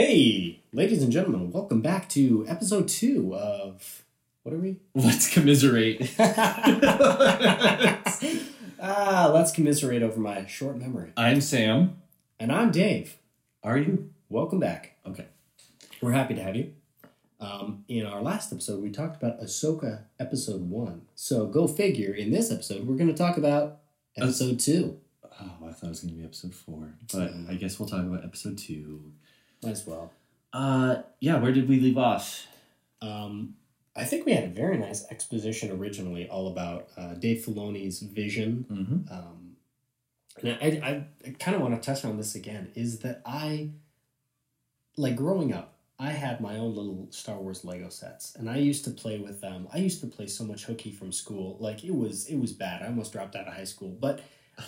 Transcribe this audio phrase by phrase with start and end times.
[0.00, 4.04] Hey, ladies and gentlemen, welcome back to episode two of
[4.44, 4.76] what are we?
[4.94, 6.14] Let's commiserate.
[8.80, 11.10] ah, let's commiserate over my short memory.
[11.16, 12.00] I'm Sam.
[12.38, 13.16] And I'm Dave.
[13.64, 14.10] Are you?
[14.28, 14.92] Welcome back.
[15.04, 15.26] Okay.
[16.00, 16.74] We're happy to have you.
[17.40, 21.08] Um, in our last episode, we talked about Ahsoka episode one.
[21.16, 22.14] So go figure.
[22.14, 23.78] In this episode, we're going to talk about
[24.16, 25.00] episode two.
[25.24, 28.04] Oh, I thought it was going to be episode four, but I guess we'll talk
[28.04, 29.10] about episode two.
[29.62, 30.12] Might as well.
[30.52, 31.38] Uh, yeah.
[31.38, 32.46] Where did we leave off?
[33.00, 33.54] Um,
[33.96, 38.64] I think we had a very nice exposition originally, all about uh, Dave Filoni's vision.
[38.70, 39.12] Mm-hmm.
[39.12, 39.56] Um,
[40.40, 42.70] and I, I, I kind of want to touch on this again.
[42.76, 43.70] Is that I,
[44.96, 48.84] like growing up, I had my own little Star Wars Lego sets, and I used
[48.84, 49.66] to play with them.
[49.72, 52.82] I used to play so much hooky from school, like it was it was bad.
[52.82, 54.20] I almost dropped out of high school, but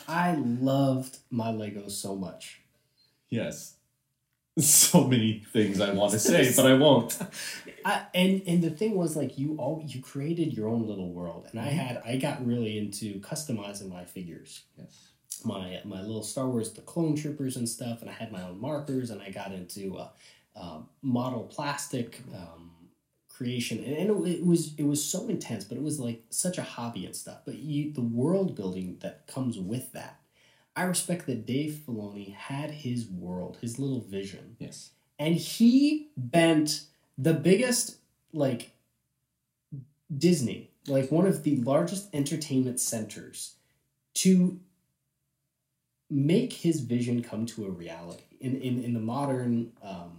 [0.08, 2.62] I loved my Legos so much.
[3.28, 3.74] Yes.
[4.60, 7.18] So many things I want to say, but I won't.
[7.84, 11.48] I, and and the thing was like you all you created your own little world,
[11.50, 14.62] and I had I got really into customizing my figures.
[14.76, 15.10] Yes.
[15.44, 18.60] my my little Star Wars the clone troopers and stuff, and I had my own
[18.60, 20.08] markers, and I got into uh,
[20.56, 22.70] uh, model plastic um,
[23.28, 26.58] creation, and, and it, it was it was so intense, but it was like such
[26.58, 27.38] a hobby and stuff.
[27.46, 30.19] But you the world building that comes with that,
[30.76, 34.90] I respect that Dave Filoni had his world, his little vision, Yes.
[35.18, 36.84] and he bent
[37.18, 37.96] the biggest
[38.32, 38.72] like
[40.16, 43.56] Disney, like one of the largest entertainment centers,
[44.14, 44.60] to
[46.08, 50.18] make his vision come to a reality in in, in the modern um,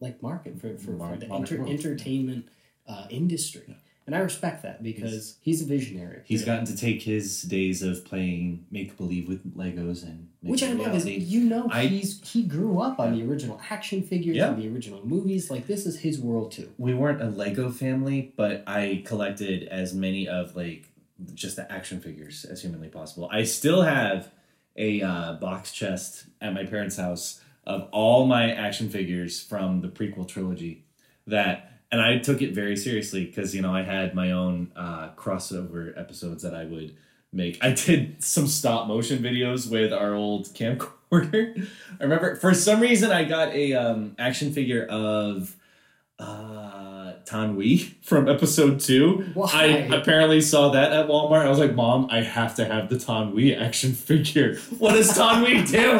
[0.00, 2.48] like market for, for, for the enter, entertainment
[2.86, 3.76] uh, industry.
[4.06, 6.22] And I respect that because he's, a visionary.
[6.24, 10.72] He's gotten to take his days of playing make believe with Legos and Which I
[10.72, 14.48] love is you know I- he's he grew up on the original action figures Yeah.
[14.52, 15.48] and the original movies.
[15.50, 16.70] Like this is his world too.
[16.76, 20.88] we weren't a Lego family, but I collected as many of like
[21.34, 23.28] just the action figures as humanly possible.
[23.30, 24.32] I still have
[24.76, 29.88] a uh, box chest at my parents' house of all my action figures from the
[29.88, 30.84] prequel trilogy.
[31.26, 35.10] That and I took it very seriously because you know I had my own uh,
[35.16, 36.94] crossover episodes that I would
[37.32, 37.62] make.
[37.62, 41.68] I did some stop motion videos with our old camcorder.
[42.00, 45.56] I remember for some reason I got a um, action figure of
[46.18, 49.24] uh Taun We from episode two.
[49.34, 49.48] Why?
[49.52, 51.46] I apparently saw that at Walmart.
[51.46, 54.56] I was like, Mom, I have to have the Taun We action figure.
[54.78, 55.98] What does Taun We do?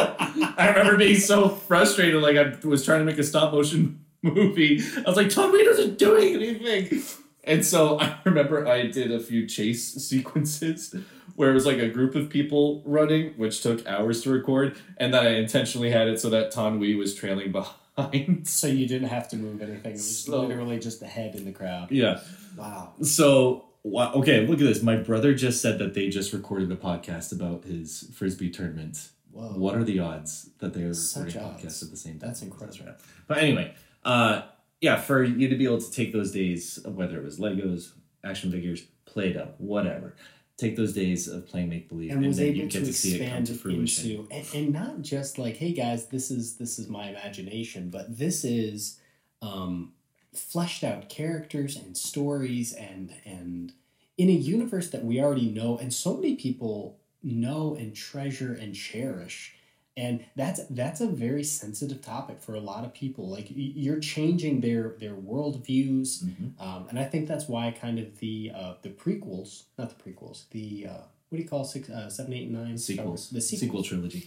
[0.56, 4.04] I remember being so frustrated, like I was trying to make a stop motion
[4.34, 4.80] movie.
[4.98, 7.02] I was like, Taun We isn't doing anything.
[7.44, 10.94] And so I remember I did a few chase sequences
[11.36, 15.14] where it was like a group of people running, which took hours to record, and
[15.14, 17.52] then I intentionally had it so that Taun We was trailing
[17.96, 18.46] behind.
[18.46, 19.92] So you didn't have to move anything.
[19.92, 20.46] It was Slow.
[20.46, 21.90] literally just a head in the crowd.
[21.90, 22.20] yeah.
[22.56, 22.92] Wow.
[23.02, 24.82] So wow, okay, look at this.
[24.82, 29.08] My brother just said that they just recorded a podcast about his frisbee tournament.
[29.32, 29.52] Whoa.
[29.52, 32.28] What are the odds that they are recording podcasts at the same time?
[32.28, 32.92] That's incredible.
[33.28, 34.42] But anyway, uh,
[34.80, 37.92] yeah, for you to be able to take those days, of whether it was Legos,
[38.24, 40.14] action figures, Play-Doh, whatever,
[40.56, 42.86] take those days of playing make believe, And and, was then able you get to
[42.86, 44.10] to see it come expand to fruition.
[44.10, 48.16] into and, and not just like, hey guys, this is this is my imagination, but
[48.16, 49.00] this is
[49.42, 49.92] um,
[50.34, 53.72] fleshed out characters and stories and and
[54.16, 58.74] in a universe that we already know and so many people know and treasure and
[58.74, 59.56] cherish
[60.04, 63.48] and that's that's a very sensitive topic for a lot of people like
[63.84, 66.48] you're changing their their worldviews Mhm.
[66.66, 70.38] um, and i think that's why kind of the uh, the prequels not the prequels
[70.56, 73.82] the uh, what do you call six uh, seven eight nine Sequels, the sequels sequel
[73.90, 74.22] trilogy.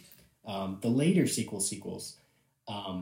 [0.53, 2.05] um, the later sequel sequels
[2.75, 2.97] um,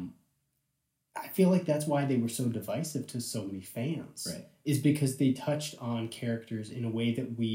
[1.15, 4.45] i feel like that's why they were so divisive to so many fans Right.
[4.71, 7.51] is because they touched on characters in a way that we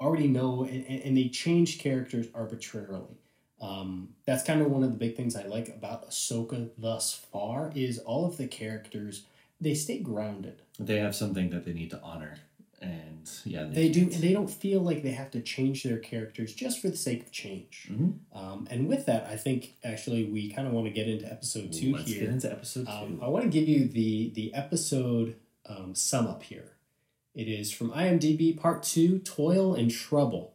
[0.00, 3.16] already know and and they changed characters arbitrarily
[3.60, 7.72] um, that's kind of one of the big things I like about Ahsoka thus far
[7.74, 9.24] is all of the characters
[9.60, 10.62] they stay grounded.
[10.78, 12.36] They have something that they need to honor,
[12.80, 14.06] and yeah, They do.
[14.06, 14.22] can't.
[14.22, 17.32] They don't feel like they have to change their characters just for the sake of
[17.32, 17.88] change.
[17.90, 18.18] Mhm.
[18.32, 21.72] Um, and with that, I think actually we kind of want to get into episode
[21.72, 22.20] 2 Let's here.
[22.20, 22.92] get into episode two.
[22.92, 25.34] Um, I want to give you the the episode
[25.66, 26.74] um, sum up here.
[27.34, 30.54] It is from IMDb Part Two: Toil and Trouble.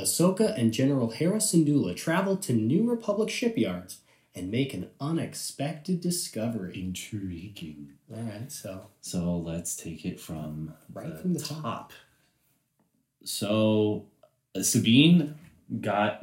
[0.00, 3.98] Ahsoka and General Hera Syndulla travel to New Republic shipyards
[4.34, 6.80] and make an unexpected discovery.
[6.80, 7.90] Intriguing.
[8.14, 11.62] All right, so So let's take it from Right the from the top.
[11.62, 11.92] top.
[13.24, 14.06] So
[14.54, 15.34] uh, Sabine
[15.80, 16.22] got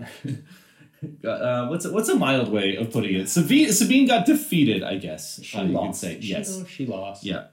[1.23, 3.29] uh, what's a, what's a mild way of putting it?
[3.29, 5.41] Sabine Sabine got defeated, I guess.
[5.43, 6.01] She uh, you could lost.
[6.01, 6.63] say She- yes.
[6.67, 7.23] she lost.
[7.23, 7.45] Yeah.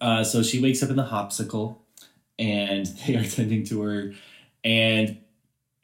[0.00, 1.78] Uh, so she wakes up in the hopsicle,
[2.38, 4.12] and they are tending to her,
[4.64, 5.18] and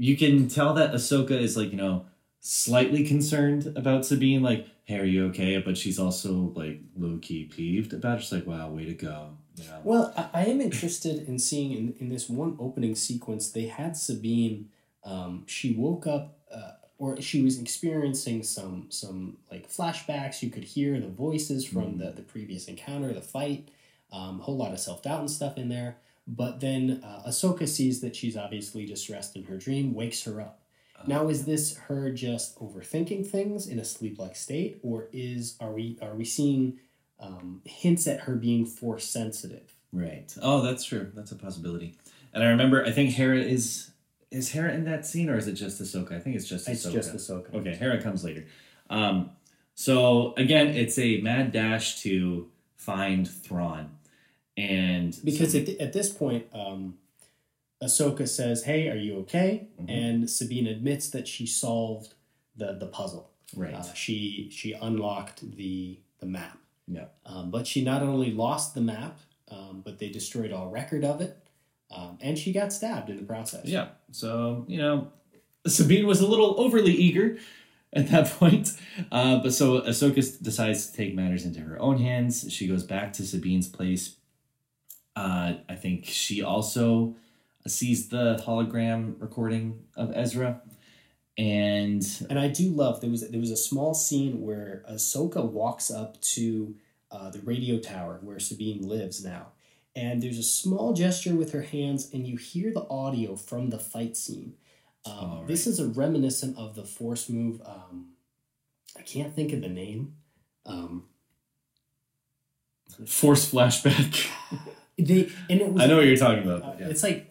[0.00, 2.06] you can tell that Ahsoka is like you know
[2.40, 7.44] slightly concerned about Sabine, like, "Hey, are you okay?" But she's also like low key
[7.44, 8.22] peeved about it.
[8.22, 9.80] She's like, "Wow, way to go!" You know.
[9.84, 13.94] Well, I, I am interested in seeing in, in this one opening sequence, they had
[13.94, 14.70] Sabine.
[15.04, 20.42] Um, she woke up, uh, or she was experiencing some some like flashbacks.
[20.42, 23.68] You could hear the voices from the the previous encounter, the fight.
[24.12, 25.98] Um, a whole lot of self doubt and stuff in there.
[26.32, 30.62] But then uh, Ahsoka sees that she's obviously distressed in her dream, wakes her up.
[31.06, 35.98] Now, is this her just overthinking things in a sleep-like state, or is are we
[36.02, 36.78] are we seeing
[37.18, 39.74] um, hints at her being force sensitive?
[39.92, 40.32] Right.
[40.42, 41.10] Oh, that's true.
[41.14, 41.96] That's a possibility.
[42.32, 43.90] And I remember, I think Hera is
[44.30, 46.12] is Hera in that scene, or is it just Ahsoka?
[46.12, 46.72] I think it's just Ahsoka.
[46.72, 47.54] It's just Ahsoka.
[47.54, 48.44] Okay, Hera comes later.
[48.90, 49.30] Um,
[49.74, 53.90] so again, it's a mad dash to find Thrawn,
[54.60, 56.98] and Because so- at, at this point, um,
[57.82, 59.90] Ahsoka says, "Hey, are you okay?" Mhm.
[59.90, 62.14] And Sabine admits that she solved
[62.56, 63.30] the the puzzle.
[63.56, 66.58] right, Uh, she she unlocked the the map.
[66.86, 67.06] Yeah.
[67.26, 69.18] Um, but she not only lost the map,
[69.48, 71.36] um, but they destroyed all record of it,
[71.90, 73.64] um, and she got stabbed in the process.
[73.66, 73.88] yeah.
[74.12, 75.10] So you know,
[75.66, 77.38] Sabine was a little overly eager
[77.92, 78.76] at that point,
[79.10, 82.52] uh, but so Ahsoka decides to take matters into her own hands.
[82.52, 84.16] She goes back to Sabine's place.
[85.16, 87.16] Uh, I think she also
[87.66, 90.62] sees the hologram recording of Ezra,
[91.36, 95.90] and And I do love there was there was a small scene where Ahsoka walks
[95.90, 96.74] up to
[97.10, 99.48] uh, the radio tower where Sabine lives now,
[99.96, 103.78] and there's a small gesture with her hands, and you hear the audio from the
[103.78, 104.54] fight scene.
[105.04, 107.60] Um, Oh, This is a reminiscent of the Force move.
[107.64, 108.10] Um,
[108.98, 110.14] I can't think of the name.
[110.66, 111.04] Um,
[113.06, 114.28] force flashback.
[115.02, 116.80] they and it was I know what you're talking Uh, about.
[116.80, 116.88] Yeah.
[116.88, 117.30] It's like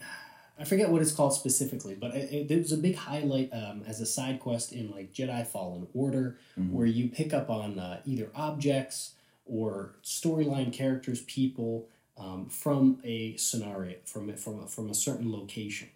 [0.59, 4.01] I forget what it's called specifically, but it, it, was a big highlight um, as
[4.01, 6.71] a side quest in like Jedi Fallen Order, Mhm.
[6.71, 9.13] where you pick up on uh, either objects
[9.45, 11.87] or storyline characters, people
[12.17, 15.87] um, from a scenario, from a, from a, from a certain location.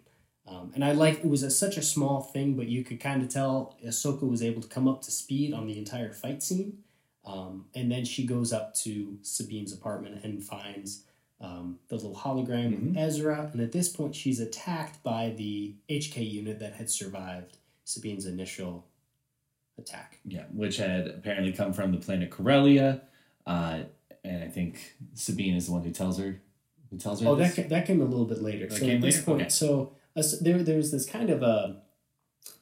[0.46, 3.22] Um, and I like it was a, such a small thing, but you could kind
[3.22, 6.78] of tell Ahsoka was able to come up to speed on the entire fight scene.
[7.26, 11.04] Um, and then she goes up to Sabine's apartment and finds
[11.44, 12.90] um, the little hologram Mhm.
[12.92, 13.50] of Ezra.
[13.52, 18.86] And at this point, she's attacked by the HK unit that had survived Sabine's initial
[19.78, 20.20] attack.
[20.24, 23.02] Yeah, which had apparently come from the planet Corellia,
[23.46, 23.80] uh,
[24.24, 26.40] and I think Sabine is the one who tells her.
[26.90, 27.28] Who tells her?
[27.28, 27.54] Oh, this?
[27.56, 28.66] that, ca- that came a little bit later.
[28.66, 29.24] That so came at this later?
[29.26, 29.50] point, Okay.
[29.50, 31.82] so uh, there, there's this kind of a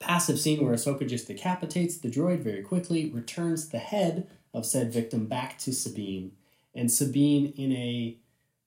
[0.00, 4.92] passive scene where Ahsoka just decapitates the droid very quickly, returns the head of said
[4.92, 6.32] victim back to Sabine,
[6.74, 8.16] and Sabine in a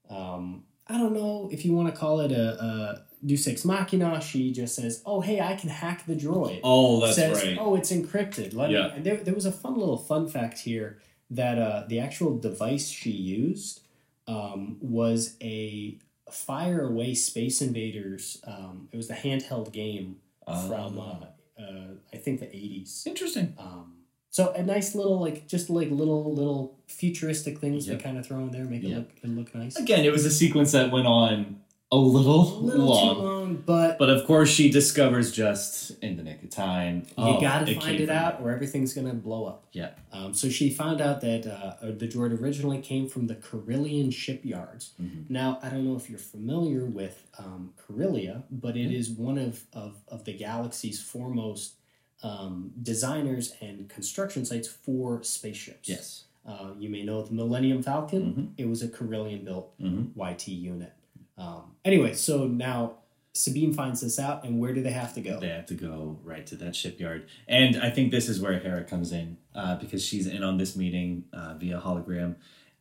[0.10, 4.22] um, I don't know if you want to call it a, a Deus Ex Machina.
[4.22, 7.58] She just says, "Oh, hey, I can hack the droid." Oh, that's says, right.
[7.60, 8.88] "Oh, it's encrypted." Let Yeah.
[8.88, 8.94] me.
[8.98, 11.00] And there, there was a fun little fun fact here
[11.32, 13.82] that uh, the actual device she used
[14.28, 15.98] um, was a
[16.32, 18.42] fire away Space Invaders.
[18.46, 21.16] Um, it was the handheld game from uh,
[21.58, 21.62] Ah.
[21.64, 23.04] uh, I think the eighties.
[23.08, 23.56] interesting.
[23.58, 23.94] Um,
[24.36, 27.98] so a nice little like just like little little futuristic things Yep.
[27.98, 29.78] they kind of throw in there, make it look it look nice.
[29.78, 33.98] Again, it was a sequence that went on a little, A little long, long, but
[33.98, 37.04] but of course she discovers just in the nick of time.
[37.18, 39.68] you oh, gotta came find it out or everything's gonna blow up.
[39.72, 39.92] Yeah.
[40.12, 44.92] Um, so she found out that uh, the droid originally came from the Corellian shipyards.
[45.02, 45.30] Mhm.
[45.30, 48.96] Now, I don't know if you're familiar with um, Corellia, but it Mhm.
[49.00, 51.76] is one of, of, of the galaxy's foremost
[52.24, 55.88] um, designers and construction sites for spaceships.
[55.90, 56.24] Yes.
[56.48, 58.34] Uh, you may know the Millennium Falcon.
[58.58, 58.60] Mhm.
[58.62, 60.12] It was a Corellian built Mhm.
[60.16, 60.94] YT unit.
[61.38, 62.98] Um, anyway, so now
[63.34, 65.40] Sabine finds this out, and where do they have to go?
[65.42, 68.86] They have to go right to that shipyard, and I think this is where Hera
[68.86, 72.36] comes in uh, because she's in on this meeting uh, via hologram.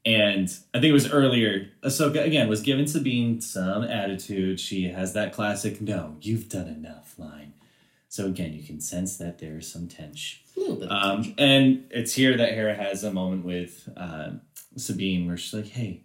[0.06, 1.70] And I think it was earlier.
[1.82, 4.60] Ahsoka again was giving Sabine some attitude.
[4.60, 7.54] She has that classic "No, you've done enough" line.
[8.14, 10.38] So again, you can sense that there's some tension.
[10.56, 10.88] A little bit.
[10.88, 14.34] Um, and it's here that Hera has a moment with uh,
[14.76, 16.04] Sabine where she's like, "Hey,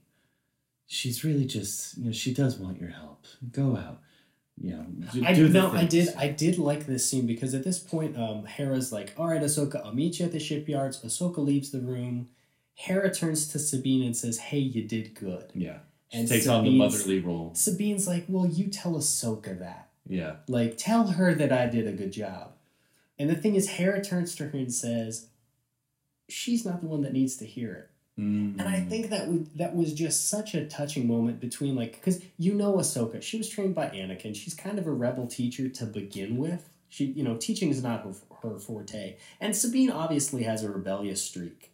[0.87, 3.27] she's really just you know she does want your help.
[3.51, 4.01] Go out,
[4.57, 4.87] you know,
[5.23, 8.43] I do no, I did I did like this scene because at this point, um,
[8.43, 12.29] Hera's like, "All right, Ahsoka, I'll meet you at the shipyards." Ahsoka leaves the room.
[12.73, 15.77] Hera turns to Sabine and says, "Hey, you did good." Yeah,
[16.11, 17.53] she And takes on the motherly role.
[17.53, 19.88] Sabine's like, "Well, you tell Ahsoka that.
[20.09, 22.51] Yeah, Like, tell her that I did a good job."
[23.17, 25.27] And the thing is, Hera turns to her and says,
[26.27, 28.89] "She's not the one that needs to hear it." And I Mm.
[28.89, 32.73] think that was, that was just such a touching moment between like because you know
[32.73, 34.35] Ahsoka, she was trained by Anakin.
[34.35, 36.67] She's kind of a rebel teacher to begin with.
[36.89, 41.21] She you know teaching is not her, her forte, and Sabine obviously has a rebellious
[41.21, 41.71] streak.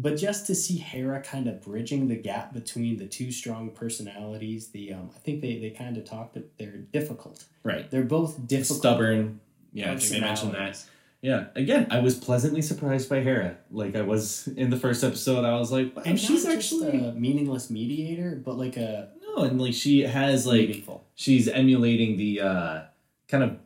[0.00, 4.68] But just to see Hera kind of bridging the gap between the two strong personalities,
[4.68, 7.44] the um, I think they, they kind of talked that they're difficult.
[7.64, 7.90] right.
[7.90, 8.78] They're both difficult.
[8.78, 9.40] Stubborn.
[9.74, 10.82] Yeah, I think they mentioned that.
[11.20, 11.44] Yeah.
[11.54, 13.58] Again, I was pleasantly surprised by Hera.
[13.70, 17.68] Like I was in the first episode, I was like, And she's actually a meaningless
[17.68, 21.04] mediator, but like a no, and like she has like meaningful.
[21.14, 22.82] she's emulating the uh,
[23.28, 23.58] kind of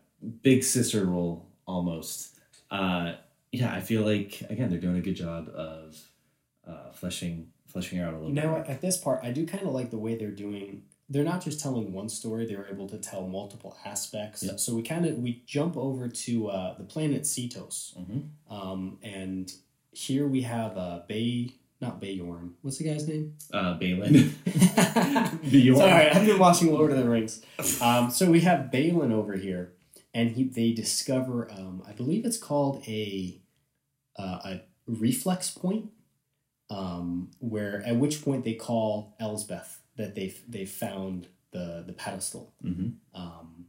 [0.42, 2.36] big sister role almost.
[2.72, 3.12] Uh,
[3.52, 5.96] yeah, I feel like again they're doing a good job of
[6.66, 8.44] uh, fleshing fleshing her out a little bit.
[8.44, 8.68] Now, bit.
[8.68, 10.82] at this part, I do kind of like the way they're doing.
[11.08, 14.42] They're not just telling one story; they're able to tell multiple aspects.
[14.42, 14.56] Yeah.
[14.56, 18.28] So we kind of we jump over to uh, the planet Seatos, Mhm.
[18.50, 19.52] um, and
[19.92, 22.52] here we have uh, Bay, not Bayorn.
[22.62, 23.34] What's the guy's name?
[23.52, 24.32] Uh, Baylan.
[25.50, 25.76] Bjorn.
[25.78, 27.42] Sorry, I've been watching Lord of the Rings.
[27.82, 29.72] Um, so we have Baylan over here,
[30.14, 33.40] and he they discover, um, I believe it's called a
[34.18, 35.90] uh, a reflex point,
[36.70, 42.52] um, where at which point they call Elsbeth that they they found the the pedestal,
[42.62, 43.66] hmm um,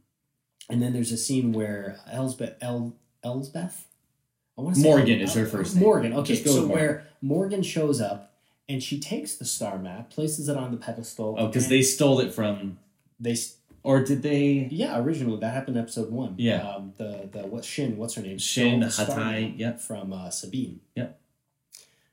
[0.68, 3.86] and then there's a scene where Elsbeth El Elsbeth.
[4.58, 5.84] I want to say Morgan is her first name.
[5.84, 6.12] Morgan.
[6.14, 6.74] Okay, Just go so Morgan.
[6.76, 8.32] where Morgan shows up
[8.68, 11.36] and she takes the star map, places it on the pedestal.
[11.38, 12.78] Oh, because they stole it from,
[13.20, 14.66] they s- or did they?
[14.72, 16.34] yeah originally that happened in episode one.
[16.38, 16.66] Yeah.
[16.68, 19.78] um, the the what Shin what's her name Shin Hati, yep.
[19.78, 20.80] from uh, Sabine.
[20.96, 21.20] Yep.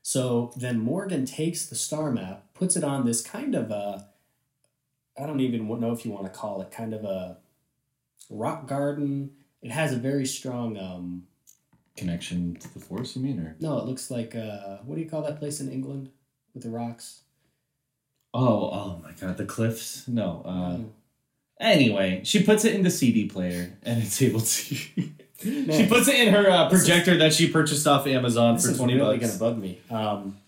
[0.06, 4.06] So then Morgan takes the star map, puts it on this kind of a
[5.18, 7.38] I don't even know if you want to call it kind of a
[8.28, 9.30] rock garden.
[9.62, 11.22] It has a very strong um,
[11.96, 13.56] Connection to the Force, you mean, or?
[13.60, 16.10] no, it looks like uh, what do you call that place in England
[16.52, 17.22] with the rocks?
[18.34, 20.06] Oh, oh my God, the cliffs.
[20.06, 20.42] No.
[20.44, 20.92] Uh, Oh.
[21.60, 24.76] Anyway, she puts it in the CD player, and it's able to.
[25.42, 28.78] she puts it in her uh, projector that she purchased off Amazon this for is
[28.78, 29.36] twenty really bucks.
[29.36, 29.80] gonna bug me.
[29.90, 30.38] Um,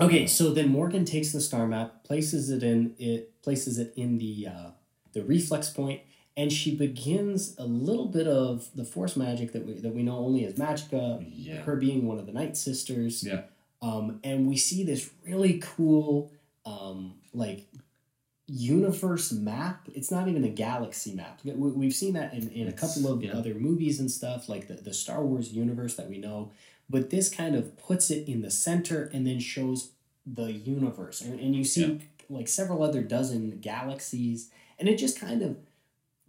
[0.00, 4.18] okay, so then Morgan takes the star map, places it in it places it in
[4.18, 4.70] the uh,
[5.12, 6.00] the reflex point,
[6.36, 10.18] and she begins a little bit of the force magic that we that we know
[10.18, 11.24] only as Magica.
[11.32, 11.62] Yeah.
[11.62, 13.22] Her being one of the Night Sisters.
[13.22, 13.42] Yeah.
[13.82, 16.32] Um, and we see this really cool,
[16.64, 17.66] um, like
[18.48, 19.88] universe map.
[19.94, 21.40] It's not even a galaxy map.
[21.44, 23.32] We- We've seen that in, in a couple of yeah.
[23.32, 26.52] other movies and stuff, like the, the Star Wars universe that we know.
[26.88, 29.90] But this kind of puts it in the center and then shows
[30.24, 31.20] the universe.
[31.20, 31.98] And, and you see Yeah.
[32.28, 34.50] like several other dozen galaxies.
[34.78, 35.56] And it just kind of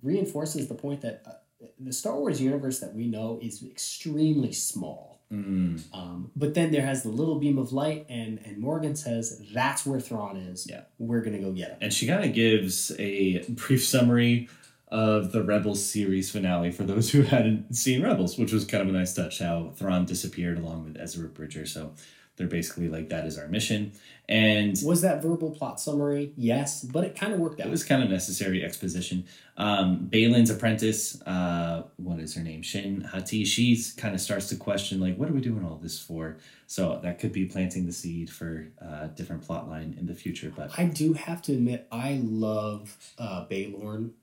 [0.01, 5.16] reinforces the point that uh, the Star Wars universe that we know is extremely small.
[5.31, 9.41] Mm, Um, but then there has the little beam of light, and, and Morgan says,
[9.53, 10.67] That's where Thrawn is.
[10.69, 10.81] Yeah.
[10.99, 11.77] We're going to go get him.
[11.81, 14.47] and she kind of gives a brief summary
[14.89, 18.87] of the Rebels series finale for those who hadn't seen Rebels, which was kind of
[18.87, 19.39] a nice touch.
[19.39, 21.91] How Thrawn disappeared along with Ezra Bridger, so
[22.37, 23.91] they're basically like that is our mission,
[24.29, 26.33] and Was that verbal plot summary?
[26.35, 27.67] Yes, but it kind of worked out.
[27.67, 29.25] It was kind of necessary exposition.
[29.57, 32.61] Um, Baylan's apprentice, uh, what is her name?
[32.61, 33.45] Shin Hati.
[33.45, 36.37] She's kind of starts to question like, what are we doing all this for?
[36.67, 40.51] So that could be planting the seed for a different plot line in the future.
[40.55, 44.13] But I do have to admit, I love uh, Baylorn.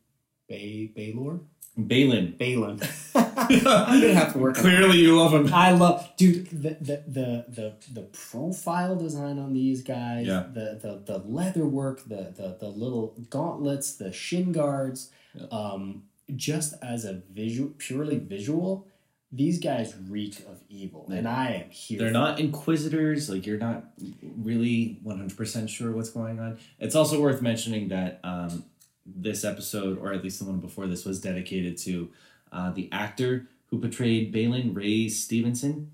[0.47, 1.41] Bay Baylor?
[1.79, 2.81] Baylan, Baylan.
[3.15, 5.53] I'm going to have to work on clearly you love him.
[5.53, 6.47] I love, dude.
[6.51, 10.27] The, the the the the profile design on these guys.
[10.27, 10.45] Yeah.
[10.53, 12.05] The the the leather work.
[12.05, 13.97] The the the little gauntlets.
[13.97, 15.11] The shin guards.
[15.35, 15.47] Yeah.
[15.51, 16.05] Um,
[16.37, 18.87] just as a visual, purely visual,
[19.31, 21.99] these guys reek of evil, and I am here.
[21.99, 23.29] They're for not inquisitors.
[23.29, 23.85] Like you're not
[24.23, 26.59] really one hundred percent sure what's going on.
[26.79, 28.65] It's also worth mentioning that um,
[29.07, 32.11] this episode, or at least the one before this, was dedicated to
[32.53, 35.91] uh, the actor who portrayed Baylan, Ray Stevenson.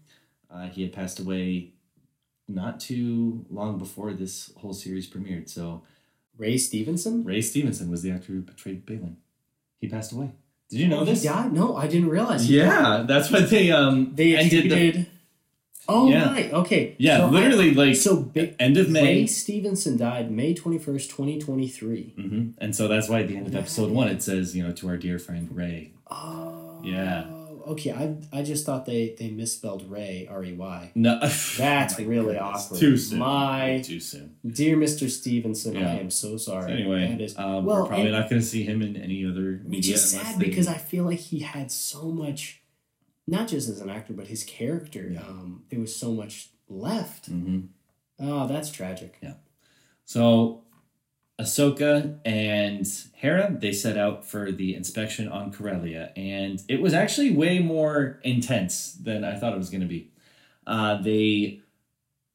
[0.51, 1.71] Uh, he had passed away
[2.49, 5.49] not too long before this whole series premiered.
[5.49, 5.83] So
[6.37, 7.25] Ray Stevenson.
[7.25, 9.17] Ray Stevenson was the actor who portrayed Baylan.
[9.81, 10.31] He passed away.
[10.69, 11.23] Did you know Oh, this?
[11.23, 11.53] died?
[11.53, 12.43] No, I didn't realize.
[12.43, 12.51] died.
[12.55, 15.07] Yeah, that's what they um They ended the.
[15.89, 16.31] Oh Yeah.
[16.33, 16.95] right, okay.
[16.99, 18.55] yeah So I- literally like so big.
[18.59, 19.03] end of May.
[19.03, 22.13] Ray Stevenson died May twenty first, twenty twenty three.
[22.17, 24.73] hmm And so that's why at the end of episode one it says, you know,
[24.73, 25.93] to our dear friend Ray.
[26.11, 26.81] Oh.
[26.85, 27.25] Yeah.
[27.67, 30.91] Okay, I I just thought they they misspelled Ray R E Y.
[30.95, 31.59] No, That's
[31.99, 32.81] My really goodness, awkward.
[32.81, 33.19] Too soon.
[33.19, 34.35] My too soon.
[34.47, 35.09] dear Mr.
[35.11, 36.73] Stevenson, I am so sorry.
[36.73, 39.61] Anyway, that is um, well, we're probably not going to see him in any other
[39.65, 39.69] media.
[39.77, 42.60] which is sad because I feel like he had so much
[43.31, 45.09] not just as an actor, but his character.
[45.13, 45.21] Yeah.
[45.21, 47.31] Um, there was so much left.
[47.31, 47.61] Mm-hmm.
[48.19, 49.19] Oh, that's tragic.
[49.23, 49.35] Yeah.
[50.05, 50.65] So
[51.41, 57.31] Ahsoka and Hera, they set out for the inspection on Corellia, and it was actually
[57.31, 60.11] way more intense than I thought it was going to be.
[60.67, 61.61] Uh, they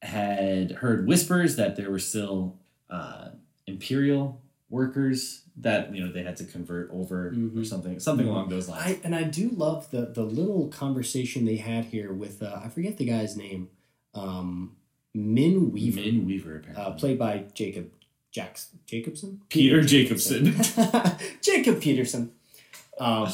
[0.01, 2.57] had heard whispers that there were still
[2.89, 3.29] uh,
[3.67, 7.65] Imperial workers that you know they had to convert over or Mhm.
[7.65, 8.83] something, something along those lines.
[8.85, 12.69] I and I do love the the little conversation they had here with uh, I
[12.69, 13.69] forget the guy's name,
[14.13, 14.75] um,
[15.13, 16.83] Min Weaver, Min Weaver, apparently.
[16.83, 17.91] uh, played by Jacob
[18.31, 20.53] Jacks Jacobson, Peter Jacobson.
[21.41, 22.31] Jacob Peterson.
[22.99, 23.29] Um,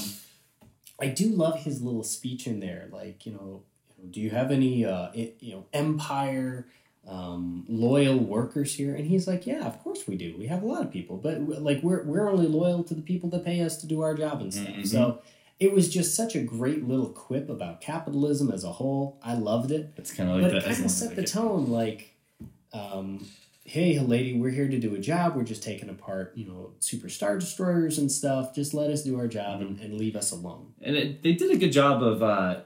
[1.00, 3.64] I do love his little speech in there, like you know,
[4.12, 6.68] do you have any uh, you know Empire
[7.08, 8.96] um, loyal workers here?
[8.96, 10.36] And he's like, yeah, of course we do.
[10.38, 13.30] We have a lot of people, but like we're we're only loyal to the people
[13.32, 14.68] that pay us to do our job and stuff.
[14.68, 14.88] Mhm.
[14.88, 15.22] So.
[15.60, 19.20] It was just such a great little quip about capitalism as a whole.
[19.24, 21.22] I loved it it's kind of like but the, it kind of set they the
[21.22, 22.16] get- tone like
[22.74, 23.28] um,
[23.64, 27.10] hey lady we're here to do a job we're just taking apart you know super
[27.10, 30.74] star destroyers and stuff just let us do our job and, and leave us alone
[30.82, 32.62] and it, they did a good job of uh,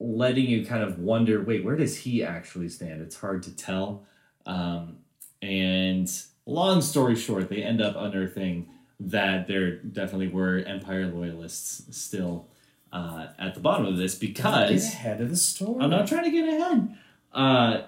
[0.00, 3.00] letting you kind of wonder wait where does he actually stand?
[3.00, 4.04] It's hard to tell.
[4.46, 4.98] Um,
[5.42, 6.10] and
[6.46, 12.48] long story short they end up unearthing that there definitely were empire loyalists still
[12.92, 16.30] uh, at the bottom of this because ahead of the story i'm not trying to
[16.30, 16.96] get ahead
[17.32, 17.82] uh,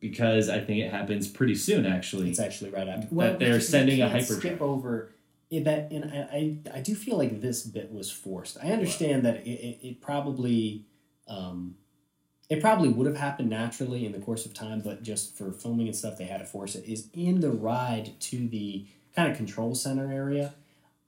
[0.00, 4.00] because i think it happens pretty soon actually it's actually right after That they're sending
[4.00, 5.10] a can't skip over
[5.50, 6.18] that and I,
[6.72, 8.58] I, I do feel like this bit was forced.
[8.62, 10.84] I understand that it, it, it probably
[11.28, 11.76] um,
[12.50, 15.86] it probably would have happened naturally in the course of time, but just for filming
[15.86, 16.84] and stuff, they had to force it.
[16.86, 20.54] Is in the ride to the kind of control center area.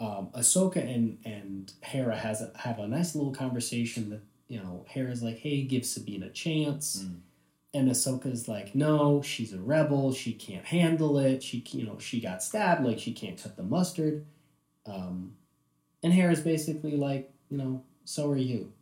[0.00, 4.85] Um, Ahsoka and and Hera has a, have a nice little conversation that you know
[4.88, 7.20] Hera's like, "Hey, give Sabine a chance," Mm.
[7.75, 10.12] and Ahsoka's like, "No, she's a rebel.
[10.12, 11.42] She can't handle it.
[11.42, 12.85] She you know she got stabbed.
[12.85, 14.25] Like she can't cut the mustard."
[14.86, 15.36] Um,
[16.02, 18.73] and Hera's basically like, you know, so are you.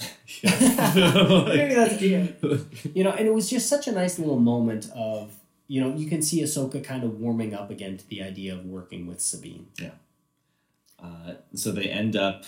[0.42, 5.34] Maybe that's you know, and it was just such a nice little moment of
[5.68, 8.66] you know you can see Ahsoka kind of warming up again to the idea of
[8.66, 9.68] working with Sabine.
[11.02, 12.44] Uh, so they end up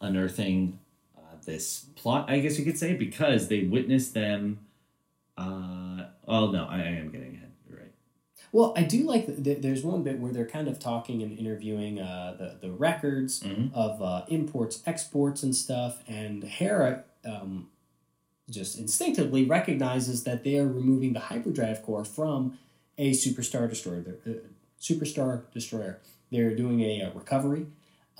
[0.00, 0.78] unearthing
[1.16, 4.60] uh, this plot, I guess you could say, because they witness them.
[5.36, 7.43] Uh, oh no, I, I am getting ahead.
[8.54, 11.98] Well, I do like that there's one bit where they're kind of talking and interviewing
[11.98, 13.72] uh, the the records Mhm.
[13.74, 17.68] of uh, imports, exports, and stuff, and Hera um,
[18.48, 22.56] just instinctively recognizes that they are removing the hyperdrive core from
[22.96, 24.04] a superstar destroyer.
[24.24, 24.30] Uh,
[24.80, 25.98] superstar destroyer.
[26.30, 27.66] They're doing a, uh recovery,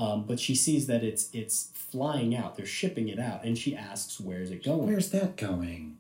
[0.01, 2.57] um, but she sees that it's it's flying out.
[2.57, 5.99] They're shipping it out, and she asks, "Where's it going?" Where's that going?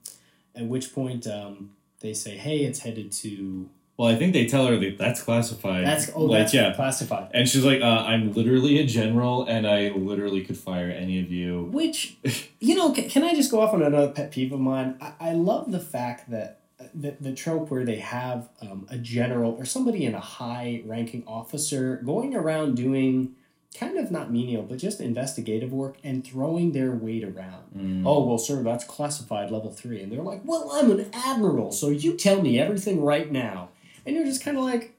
[0.57, 4.67] At which point, um, they say, "Hey, it's headed to." Well, I think they tell
[4.67, 5.87] her that that's classified.
[5.87, 6.75] That's oh, like that's yeah.
[6.75, 7.31] classified.
[7.33, 11.31] And she's like, uh, "I'm literally a general, and I literally could fire any of
[11.31, 12.17] you." Which,
[12.61, 14.97] you know, can, can I just go off on another pet peeve of mine?
[15.01, 18.99] I, I love the fact that uh, the, the trope where they have um, a
[18.99, 23.37] general or somebody in a high ranking officer going around doing
[23.79, 27.65] kind of not menial, but just investigative work and throwing their weight around.
[27.77, 28.03] Mm.
[28.07, 30.01] Oh, well, sir, that's classified level three.
[30.01, 33.71] And they're like, well, I'm an admiral, so you tell me everything right now.
[34.07, 34.95] And you're just kind of like,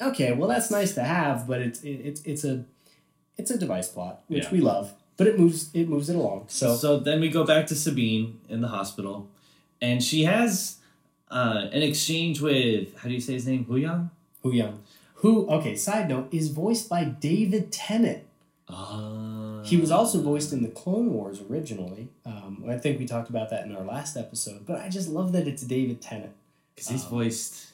[0.00, 2.64] okay, well, that's nice to have, but it's, it, it's, it's a,
[3.36, 4.50] it's a device plot, which Yeah.
[4.52, 6.44] we love, but it moves, it moves it along.
[6.48, 9.28] So, So then we go back to Sabine in the hospital,
[9.80, 10.76] and she has
[11.30, 13.64] uh, an exchange with how do you say his name?
[13.66, 14.10] Huyang.
[14.42, 14.82] Hu Young,
[15.16, 18.24] who, okay, side note, is voiced by David Tennant.
[18.68, 22.08] Uh, He was also voiced in the Clone Wars originally.
[22.24, 25.32] Um, I think we talked about that in our last episode, but I just love
[25.32, 26.32] that it's David Tennant.
[26.74, 27.69] because he's um, voiced.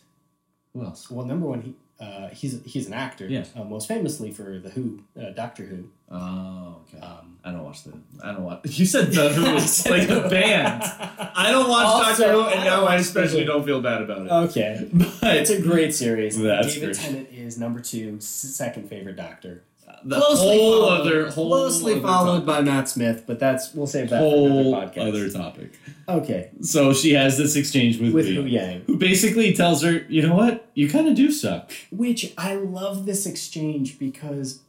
[0.76, 1.10] Who else?
[1.10, 3.26] Well, number one, he uh, he's he's an actor.
[3.26, 3.44] Yeah.
[3.56, 5.88] Uh, most famously for the Who, uh, Doctor Who.
[6.10, 7.00] Oh, okay.
[7.04, 7.94] Um, I don't watch the.
[8.22, 8.60] I don't watch.
[8.78, 10.82] You said the Who I is said like the the band.
[10.84, 14.26] I don't watch Also, Doctor Who, and don't now I especially don't feel bad about
[14.26, 14.30] it.
[14.50, 16.38] okay, But it's a great series.
[16.40, 16.96] That's David great.
[16.96, 19.62] Tennant is number two, second favorite Doctor.
[20.04, 20.36] The whole
[20.82, 22.46] followed, other whole closely other followed topic.
[22.46, 25.08] by Matt Smith, but that's we'll save that whole for another podcast.
[25.08, 25.72] other topic.
[26.08, 28.82] Okay, So she has this exchange with, with Yang.
[28.86, 31.72] who basically tells her, you know what, you kind of do suck.
[31.90, 34.60] Which I love this exchange because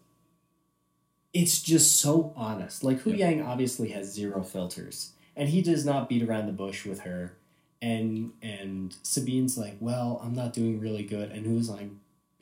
[1.33, 2.83] it's just so honest.
[2.83, 3.29] Like Hu Yeah.
[3.29, 7.33] Yang obviously has zero filters, and he does not beat around the bush with her.
[7.81, 11.89] And and Sabine's like, "Well, I'm not doing really good," and Hu's like,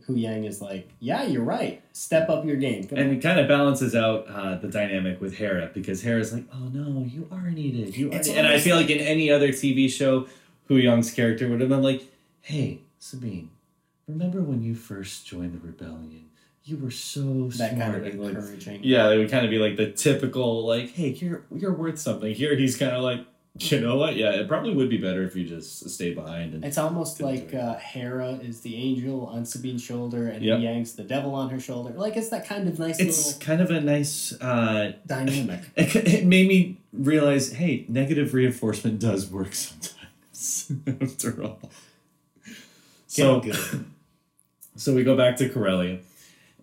[0.07, 1.81] Huyang is like, "Yeah, you're right.
[1.93, 5.19] Step up your game." Come And on." it kind of balances out uh, the dynamic
[5.21, 7.95] with Hera because Hera's like, "Oh no, you are needed.
[7.97, 10.27] You are." Needed." And I feel like in any other TV show,
[10.69, 12.03] Huyang's character would have been like,
[12.41, 13.49] "Hey, Sabine,
[14.07, 16.25] remember when you first joined the rebellion?
[16.63, 18.79] You were so that smart." kind of and, like, encouraging.
[18.83, 22.33] yeah, it would kind of be like the typical like, "Hey, you're you're worth something."
[22.33, 23.25] Here, he's kind of like,
[23.71, 24.15] "You know what?
[24.15, 27.53] Yeah, it probably would be better if you just stay behind." And It's almost like
[27.53, 27.55] it.
[27.55, 30.59] uh, Hera is the angel on Sabine's shoulder, and Yep.
[30.59, 31.91] Yang's the devil on her shoulder.
[31.91, 34.33] Like it's that kind of nice it's kind of a nice.
[34.41, 35.61] Uh, dynamic.
[35.75, 40.71] it, it made me realize, hey, negative reinforcement does work sometimes.
[41.01, 41.59] after all.
[43.07, 43.85] So, good.
[44.75, 45.99] so we go back to Corellia,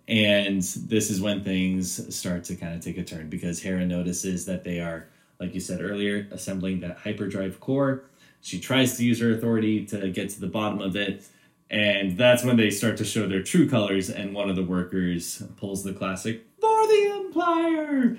[0.07, 4.45] and this is when things start to kind of take a turn because Hera notices
[4.45, 5.07] that they are,
[5.43, 8.03] like you said earlier, assembling that hyperdrive core.
[8.41, 11.25] She tries to use her authority to get to the bottom of it,
[11.69, 14.09] and that's when they start to show their true colors.
[14.09, 18.17] And one of the workers pulls the classic "For the Empire,"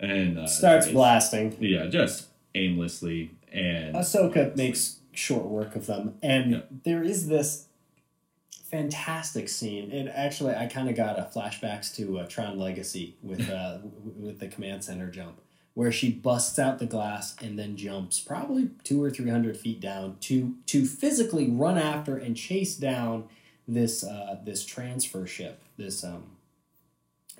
[0.00, 1.56] and uh, Starts tries- blasting.
[1.60, 6.60] Yeah, just aimlessly, and Ahsoka makes short work of them, and Yeah.
[6.84, 7.66] there is this
[8.70, 9.90] fantastic scene.
[9.90, 13.78] And actually, I kind of got a flashbacks to uh, Tron Legacy with uh,
[14.18, 15.40] with the command center jump,
[15.74, 19.80] where she busts out the glass and then jumps probably two or three hundred feet
[19.80, 23.24] down to to physically run after and chase down
[23.66, 26.24] this uh, this transfer ship, this um,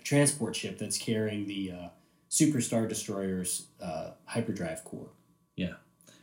[0.04, 1.88] transport ship that's carrying the uh,
[2.30, 5.10] Superstar Destroyer's uh, hyperdrive core.
[5.56, 5.74] Yeah,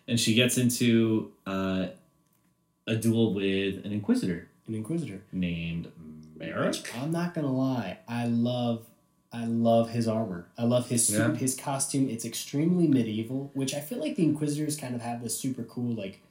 [0.08, 1.88] and she gets into uh,
[2.88, 5.22] a duel with an Inquisitor An Inquisitor.
[5.32, 5.91] named
[6.36, 6.76] Marrok.
[7.00, 8.00] I'm not gonna lie.
[8.08, 8.86] I love,
[9.32, 10.48] I love his armor.
[10.58, 11.36] I love his suit, Yeah.
[11.36, 12.10] his costume.
[12.10, 15.94] It's extremely medieval, which I feel like the Inquisitors kind of have this super cool
[15.94, 16.22] like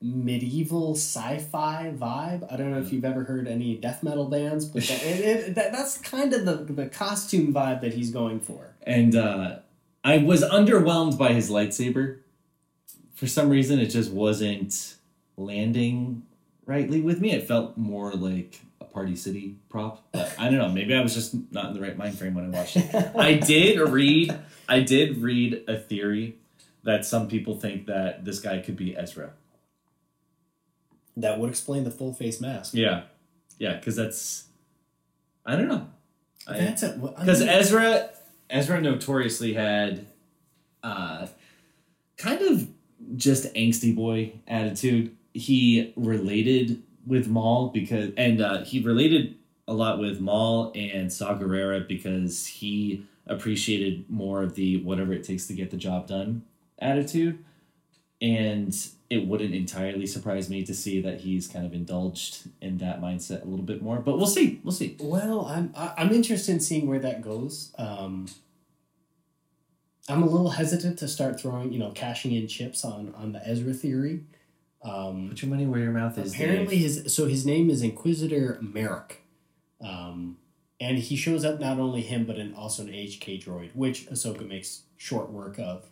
[0.00, 2.52] medieval sci-fi vibe.
[2.52, 5.54] I don't know if you've ever heard any death metal bands, but that, it, it,
[5.54, 8.74] that, that's kind of the the costume vibe that he's going for.
[8.82, 9.60] And uh,
[10.04, 12.18] I was underwhelmed by his lightsaber.
[13.14, 14.96] For some reason, it just wasn't
[15.36, 16.24] landing
[16.66, 17.32] rightly with me.
[17.32, 18.60] It felt more like
[18.92, 20.02] Party City prop.
[20.12, 20.68] But I don't know.
[20.68, 22.94] Maybe I was just not in the right mind frame when I watched it.
[23.16, 24.36] I did read.
[24.68, 26.36] I did read a theory
[26.84, 29.30] that some people think that this guy could be Ezra.
[31.16, 32.74] that would explain the full face mask.
[32.74, 33.02] Yeah,
[33.58, 34.44] yeah, because that's.
[35.44, 35.88] I don't know.
[36.46, 37.00] I- That's it.
[37.00, 38.10] because Ezra
[38.50, 40.06] Ezra notoriously had
[40.82, 41.26] uh
[42.16, 42.68] kind of
[43.16, 45.16] just angsty boy attitude.
[45.34, 49.36] He related with Maul because and uh, he related
[49.66, 55.24] a lot with Maul and Saw Gerrera because he appreciated more of the whatever it
[55.24, 56.42] takes to get the job done
[56.78, 57.44] attitude.
[58.20, 58.76] And
[59.10, 63.42] it wouldn't entirely surprise me to see that he's kind of indulged in that mindset
[63.42, 63.98] a little bit more.
[63.98, 64.60] But we'll see.
[64.62, 64.96] We'll see.
[65.00, 67.72] Well, I'm I'm interested in seeing where that goes.
[67.78, 68.26] Um,
[70.08, 73.46] I'm a little hesitant to start throwing, you know, cashing in chips on on the
[73.46, 74.24] Ezra theory.
[74.84, 76.34] Um, Put your money where your mouth is.
[76.34, 77.04] apparently, Dave.
[77.04, 79.18] his so his name is Inquisitor Marrok,
[79.80, 80.38] um,
[80.80, 84.46] and he shows up not only him but in also an HK droid, which Ahsoka
[84.46, 85.86] makes short work of.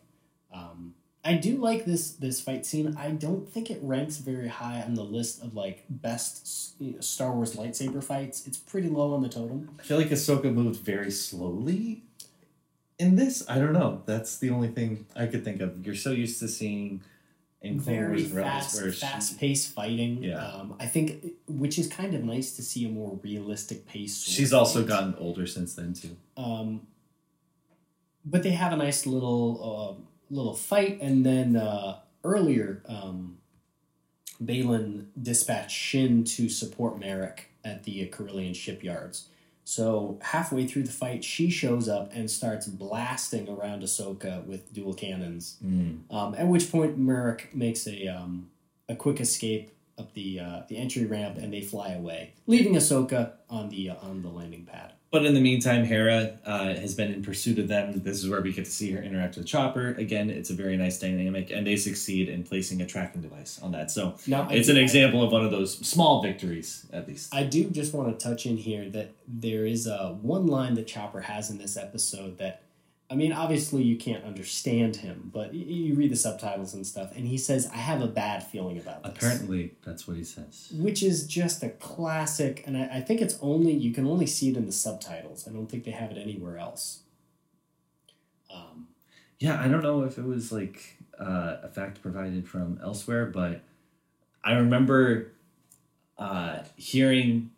[0.52, 2.96] Um, I do like this this fight scene.
[2.98, 7.00] I don't think it ranks very high on the list of like best you know,
[7.00, 8.46] Star Wars lightsaber fights.
[8.46, 9.70] It's pretty low on the totem.
[9.78, 12.02] I feel like Ahsoka moved very slowly
[12.98, 13.44] in this.
[13.48, 14.02] I don't know.
[14.06, 15.84] That's the only thing I could think of.
[15.86, 17.02] You're so used to seeing
[17.62, 20.22] in Clone very Wars and Rebels fast, where she- fast paced fighting.
[20.22, 20.44] Yeah.
[20.44, 24.22] Um, I think, which is kind of nice to see a more realistic pace.
[24.22, 26.16] she's also gotten older since then too.
[26.36, 26.86] Um,
[28.24, 30.02] but they have a nice little uh,
[30.34, 33.38] little fight, and then uh, earlier, um,
[34.42, 39.28] Baylan dispatched Shin to support Marrok at the Corellian shipyards.
[39.70, 44.94] So halfway through the fight, she shows up and starts blasting around Ahsoka with dual
[44.94, 45.58] cannons.
[46.10, 48.50] Um, at which point, Marrok makes a um,
[48.88, 53.34] a quick escape up the uh, the entry ramp, and they fly away, leaving Ahsoka
[53.48, 54.94] on the uh, on the landing pad.
[55.12, 58.00] But in the meantime, Hera uh, has been in pursuit of them.
[58.00, 59.88] This is where we get to see her interact with Chopper.
[59.94, 63.72] Again, it's a very nice dynamic, and they succeed in placing a tracking device on
[63.72, 63.90] that.
[63.90, 67.34] So Now, it's an example of one of those small victories, at least.
[67.34, 70.86] I do just want to touch in here that there is uh, one line that
[70.86, 72.62] Chopper has in this episode that,
[73.10, 77.26] I mean, obviously you can't understand him, but you read the subtitles and stuff, and
[77.26, 80.72] he says, "I have a bad feeling about this." Apparently, that's what he says.
[80.78, 84.50] which is just a classic, and I, I think it's only you can only see
[84.50, 85.48] it in the subtitles.
[85.48, 87.00] I don't think they have it anywhere else.
[88.54, 88.86] Um,
[89.40, 93.62] Yeah, I don't know if it was like uh, a fact provided from elsewhere, but
[94.44, 95.32] I remember
[96.16, 97.50] uh, hearing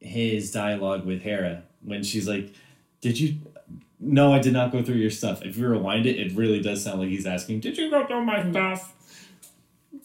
[0.00, 2.54] his dialogue with Hera when she's like,
[3.02, 3.36] "Did you?"
[4.06, 5.42] No, I did not go through your stuff.
[5.42, 8.24] If you rewind it, it really does sound like he's asking, "Did you go through
[8.24, 8.92] my stuff?"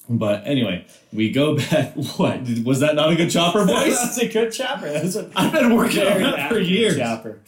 [0.10, 1.94] But anyway, we go back.
[1.96, 2.96] What was that?
[2.96, 3.98] Not a good chopper voice.
[4.00, 4.92] That's a good chopper.
[4.92, 6.98] That's a I've been working on that for years.
[6.98, 7.40] Chopper.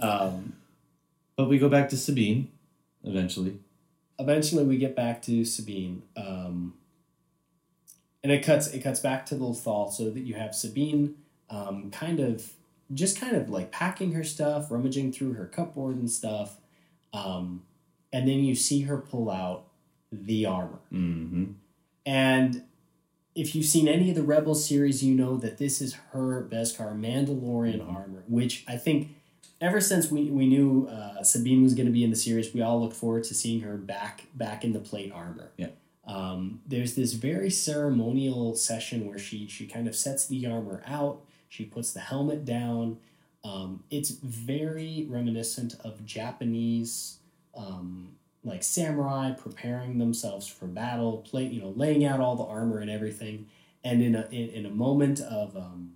[0.00, 0.54] Um,
[1.36, 2.48] But we go back to Sabine
[3.04, 3.58] eventually.
[4.18, 6.74] eventually, we get back to Sabine, um,
[8.22, 11.14] and it cuts it cuts back to the Lothal, so that you have Sabine,
[11.50, 12.52] um, kind of
[12.92, 16.58] just kind of like packing her stuff, rummaging through her cupboard and stuff,
[17.12, 17.62] um,
[18.12, 19.64] and then you see her pull out
[20.12, 20.78] the armor.
[20.92, 21.52] Mm-hmm.
[22.06, 22.62] And
[23.34, 26.98] if you've seen any of the Rebel series, you know that this is her Beskar
[26.98, 27.92] Mandalorian Mhm.
[27.92, 29.08] armor, which I think
[29.60, 32.60] ever since we, we knew uh, Sabine was going to be in the series, we
[32.60, 35.50] all look forward to seeing her back back in the plate armor.
[35.56, 35.68] Yeah.
[36.06, 41.22] Um, there's this very ceremonial session where she she kind of sets the armor out.
[41.54, 42.98] She puts the helmet down.
[43.44, 47.18] Um, it's very reminiscent of Japanese
[47.56, 52.78] um, like samurai preparing themselves for battle, play you know, laying out all the armor
[52.80, 53.46] and everything,
[53.84, 55.92] and in a in, in a moment of um,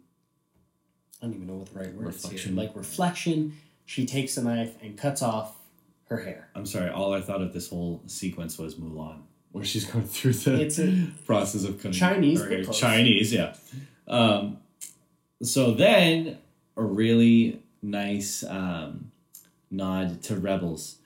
[1.21, 2.39] I don't even know what the right word Reflection.
[2.39, 5.57] is here, like reflection, she takes a knife and cuts off
[6.09, 6.51] her hair.
[6.55, 6.91] I'm sorry.
[6.91, 10.79] All I thought of this whole sequence was Mulan, where she's going through the It's
[10.79, 12.65] a process of cutting Chinese, her hair.
[12.65, 13.57] Chinese, yeah.
[14.07, 14.59] Um,
[15.43, 16.39] so then
[16.77, 19.11] a really nice um,
[19.71, 20.99] nod to Rebels.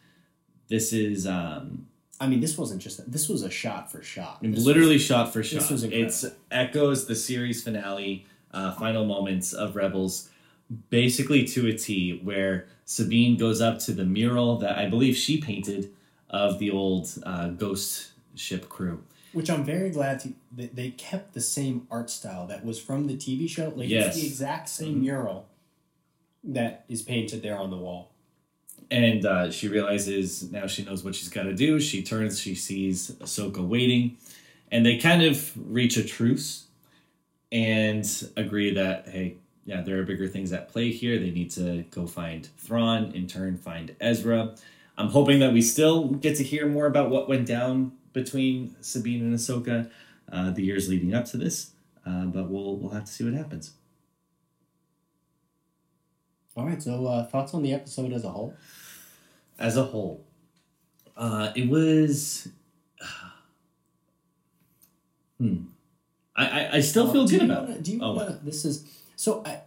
[0.69, 1.87] This is um,
[2.21, 4.39] I mean, this wasn't just this was a shot for shot.
[4.43, 5.61] This literally shot for shot.
[5.61, 6.07] this was incredible.
[6.07, 10.31] it's echoes the series finale, uh, final moments of Rebels,
[10.89, 12.21] basically to a T.
[12.23, 15.93] Where Sabine goes up to the mural that I believe she painted
[16.31, 19.03] of the old uh, ghost ship crew.
[19.33, 23.07] Which I'm very glad to, that they kept the same art style that was from
[23.07, 23.73] the TV show.
[23.75, 24.09] Like Yes.
[24.09, 25.01] it's the exact same Mhm.
[25.03, 25.47] mural
[26.45, 28.11] that is painted there on the wall.
[28.91, 31.81] And uh, she realizes now she knows what she's got to do.
[31.81, 34.19] She turns, she sees Ahsoka waiting,
[34.71, 36.65] and they kind of reach a truce
[37.51, 41.19] and agree that, hey, yeah, there are bigger things at play here.
[41.19, 44.55] They need to go find Thrawn, in turn, find Ezra.
[44.99, 49.23] I'm hoping that we still get to hear more about what went down between Sabine
[49.23, 49.91] and Ahsoka
[50.31, 51.71] uh, the years leading up to this,
[52.07, 53.73] uh, but we'll, we'll have to see what happens.
[56.57, 58.55] All right, so uh, thoughts on the episode as a whole?
[59.59, 60.25] as a whole,
[61.17, 62.49] uh, it was.
[65.39, 65.57] hmm.
[66.35, 67.83] I, I, I still feel good about wanna- it.
[67.83, 68.85] Do you Oh, wanna, this is
[69.17, 69.61] so I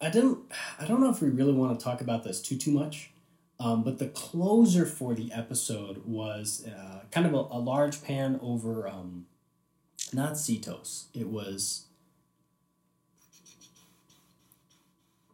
[0.00, 0.38] I didn't
[0.80, 3.10] I don't know if we really want to talk about this too too much,
[3.58, 8.38] um, but the closer for the episode was uh, kind of a, a large pan
[8.42, 9.26] over um,
[10.12, 11.06] not Seatos.
[11.14, 11.86] It was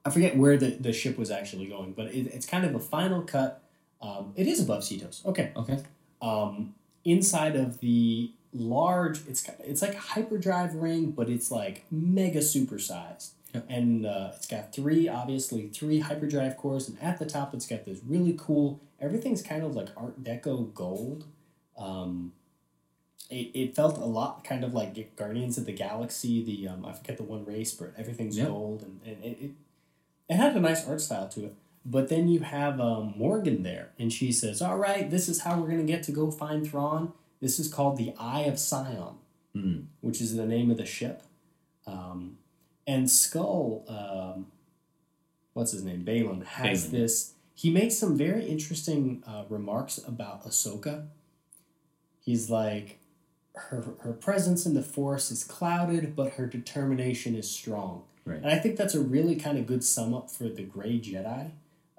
[0.04, 2.80] I forget where the, the ship was actually going, but it, it's kind of a
[2.80, 3.62] final cut.
[4.00, 5.24] Um, it is above Seatos.
[5.26, 5.78] Okay Okay.
[6.20, 12.40] um, inside of the large it's it's like a hyperdrive ring but it's like mega
[12.40, 13.66] supersized Yep.
[13.68, 17.84] and uh, it's got three obviously three hyperdrive cores and at the top it's got
[17.84, 21.24] this really cool everything's kind of like art deco gold
[21.76, 22.32] um,
[23.30, 26.92] it, it felt a lot kind of like guardians of the galaxy the um, i
[26.92, 28.48] forget the one race but everything's Yep.
[28.48, 29.50] gold and, and it, it,
[30.30, 33.90] it had a nice art style to it but then you have um, Morgan there,
[33.98, 37.12] and she says, "All right, this is how we're gonna get to go find Thrawn.
[37.40, 39.16] This is called the Eye of Sion,
[39.52, 39.80] Hmm.
[40.00, 41.24] which is the name of the ship."
[41.84, 42.38] Um,
[42.86, 44.46] and Skoll, um,
[45.52, 46.90] what's his name, Baylan, has Baylan.
[46.90, 47.34] this.
[47.54, 51.06] He makes some very interesting uh, remarks about Ahsoka.
[52.20, 52.98] He's like,
[53.54, 58.04] her her presence in the Force is clouded, but her determination is strong.
[58.24, 58.38] Right.
[58.38, 61.50] And I think that's a really kind of good sum up for the Gray Jedi,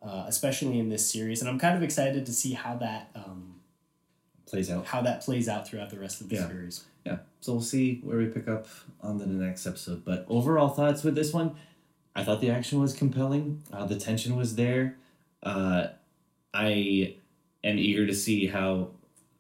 [0.02, 1.42] uh, especially in this series.
[1.42, 3.53] And I'm kind of excited to see how that um,
[4.54, 4.86] Plays out.
[4.86, 6.48] how that plays out throughout the rest of the Yeah.
[6.48, 6.84] series.
[7.06, 7.18] Yeah.
[7.42, 8.68] So we'll see where we pick up
[9.02, 10.06] on the next episode.
[10.06, 11.56] But overall thoughts with this one,
[12.16, 13.64] I thought the action was compelling.
[13.72, 14.98] Uh, the tension was there.
[15.42, 15.88] Uh,
[16.54, 17.16] I
[17.64, 18.92] am eager to see how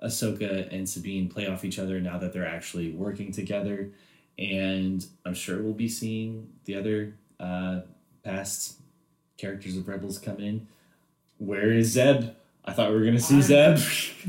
[0.03, 3.91] Ahsoka and Sabine play off each other now that they're actually working together.
[4.39, 7.81] And I'm sure we'll be seeing the other uh,
[8.23, 8.79] past
[9.37, 10.67] characters of Rebels come in.
[11.37, 12.31] Where is Zeb?
[12.65, 13.79] I thought we were going to see I- Zeb.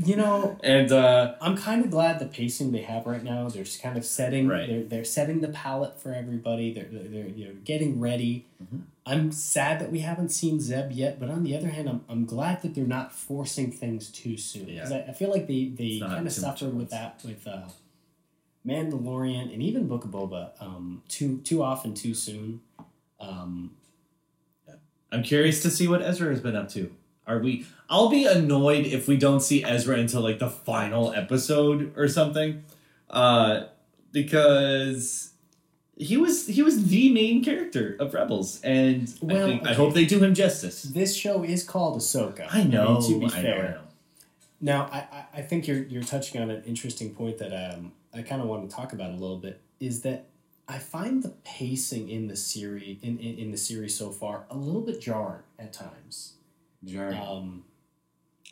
[0.05, 3.47] You know, and uh, I'm kind of glad the pacing they have right now.
[3.47, 4.47] They're just kind of setting.
[4.49, 4.67] Right.
[4.67, 6.73] They're, they're setting the palette for everybody.
[6.73, 8.45] They're they're, they're getting ready.
[8.61, 8.81] Mhm.
[9.07, 12.25] I'm sad that we haven't seen Zeb yet, but on the other hand, I'm, I'm
[12.25, 15.99] glad that they're not forcing things too soon because I, I feel like they, they
[15.99, 17.69] kind of suffered with that with uh,
[18.67, 22.61] Mandalorian and even Book of Boba um, too too often too soon.
[23.19, 23.71] Um,
[25.11, 26.91] I'm curious to see what Ezra has been up to.
[27.27, 27.65] Are we?
[27.89, 32.63] I'll be annoyed if we don't see Ezra until like the final episode or something,
[33.09, 33.63] uh,
[34.11, 35.31] because
[35.97, 39.93] he was he was the main character of Rebels, and Well, I think I hope
[39.93, 40.83] they do him justice.
[40.83, 42.47] this show is called Ahsoka.
[42.51, 42.99] I know.
[42.99, 43.81] mean, to be I know, fair, I know.
[44.61, 48.21] Now, I, I- I think you're you're touching on an interesting point that um, I
[48.21, 49.61] kind of want to talk about a little bit.
[49.79, 50.27] Is that
[50.67, 54.55] I find the pacing in the series in, in, in the series so far a
[54.55, 56.33] little bit jarring at times.
[56.85, 57.17] Jarring.
[57.21, 57.63] Um,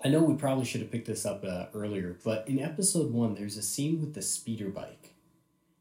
[0.03, 3.35] I know we probably should have picked this up uh, earlier, but in episode one,
[3.35, 5.13] there's a scene with the speeder bike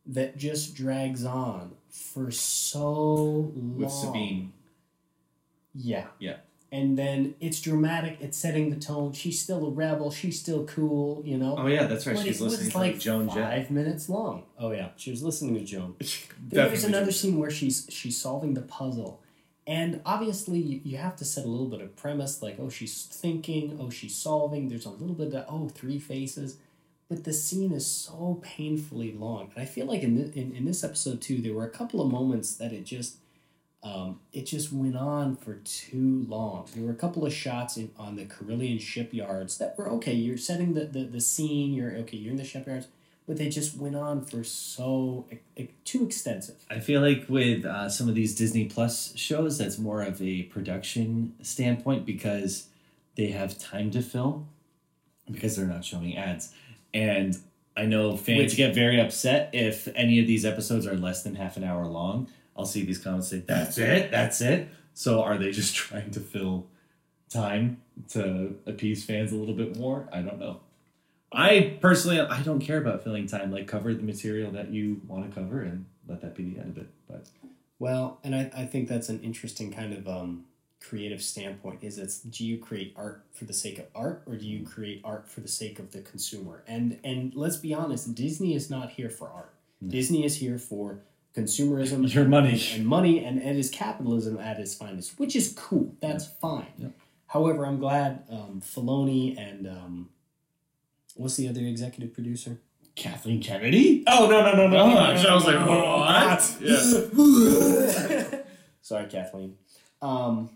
[0.06, 3.76] that just drags on for so long.
[3.76, 4.52] with Sabine.
[5.74, 6.06] Yeah.
[6.18, 6.36] Yeah.
[6.70, 8.16] And then it's dramatic.
[8.20, 9.12] It's setting the tone.
[9.12, 10.10] She's still a rebel.
[10.10, 11.22] She's still cool.
[11.24, 11.54] You know.
[11.58, 12.16] Oh yeah, that's right.
[12.16, 13.36] But She's listening to like Joan Jett.
[13.36, 14.44] five minutes long.
[14.58, 15.96] Oh yeah, she was listening to Joan.
[16.48, 17.12] There's another Joan.
[17.12, 19.20] scene where she's she's solving the puzzle,
[19.66, 23.78] and obviously you, have to set a little bit of premise, like oh she's thinking,
[23.80, 24.68] oh she's solving.
[24.68, 26.56] There's a little bit of oh three faces,
[27.08, 30.64] but the scene is so painfully long, and I feel like in this, in, in
[30.64, 33.16] this episode too, there were a couple of moments that it just.
[33.84, 36.68] Um, it just went on for too long.
[36.72, 40.12] There were a couple of shots in, on the Corellian shipyards that were okay.
[40.12, 41.74] You're setting the, the, the scene.
[41.74, 42.16] You're okay.
[42.16, 42.86] You're in the shipyards,
[43.26, 45.26] but they just went on for so
[45.84, 46.56] too extensive.
[46.70, 50.42] I feel like with uh, some of these Disney Plus shows, that's more of a
[50.44, 52.68] production standpoint because
[53.16, 54.48] they have time to film
[55.30, 56.52] because they're not showing ads.
[56.92, 57.36] And
[57.76, 61.36] I know fans Which- get very upset if any of these episodes are less than
[61.36, 62.28] half an hour long.
[62.56, 64.68] I'll see these comments say, That's it, that's it.
[64.94, 66.66] So are they just trying to fill
[67.30, 67.80] time
[68.10, 70.08] to appease fans a little bit more?
[70.12, 70.60] I don't know.
[71.34, 73.50] I personally, I don't care about filling time.
[73.50, 76.76] Like, cover the material that you want to cover and let that be the end
[76.76, 76.88] of it.
[77.08, 77.26] But
[77.78, 80.44] Well, and I, I think that's an interesting kind of um,
[80.80, 81.82] creative standpoint.
[81.82, 85.00] Is it's do you create art for the sake of art, or do you create
[85.04, 86.62] art for the sake of the consumer?
[86.66, 89.54] And and let's be honest, Disney is not here for art.
[89.86, 91.00] Disney is here for
[91.36, 92.62] consumerism, Your money.
[92.74, 95.94] and money, and it is capitalism at its finest, which is cool.
[96.00, 96.66] That's fine.
[96.78, 96.88] Yeah.
[97.26, 100.10] However, I'm glad um, Filoni and um,
[101.14, 102.60] what's the other executive producer?
[102.94, 104.04] Kathleen Kennedy?
[104.06, 104.78] Oh no no no no!
[104.78, 106.40] Oh, no, I was like, what?
[108.30, 108.46] what?
[108.82, 109.56] Sorry, Kathleen.
[110.02, 110.50] Um,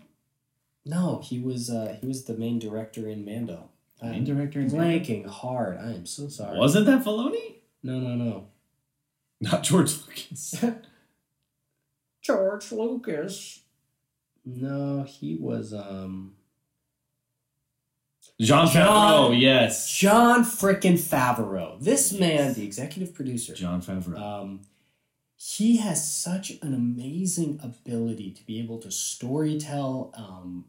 [0.85, 3.69] no, he was uh, he was the main director in Mando.
[4.01, 5.77] Main I'm director and blanking hard.
[5.77, 6.59] I am so sorry.
[6.59, 7.55] Wasn't that Filoni?
[7.81, 8.47] No no no.
[9.41, 10.63] Not George Lucas.
[12.21, 13.61] George Lucas.
[14.45, 16.36] No, he was um
[18.39, 19.91] Jon Jon- Favreau, yes.
[19.91, 21.79] Jon frickin' Favreau.
[21.81, 23.53] This man, the executive producer.
[23.55, 24.19] Jon Favreau.
[24.19, 24.61] Um,
[25.35, 30.65] he has such an amazing ability to be able to storytell um,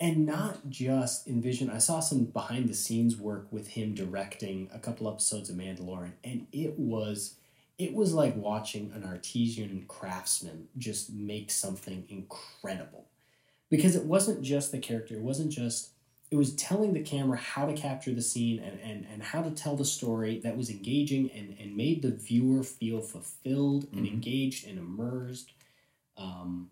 [0.00, 1.70] and not just envision.
[1.70, 6.12] I saw some behind the scenes work with him directing a couple episodes of Mandalorian,
[6.24, 7.34] and it was
[7.78, 13.06] it was like watching an artesian craftsman just make something incredible
[13.70, 15.90] because it wasn't just the character it wasn't just
[16.32, 19.50] it was telling the camera how to capture the scene and, and, and how to
[19.50, 24.12] tell the story that was engaging and, and made the viewer feel fulfilled and Mhm.
[24.14, 25.50] engaged and immersed
[26.16, 26.70] um,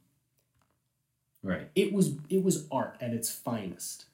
[1.42, 1.68] right.
[1.74, 4.06] it was it was art at its finest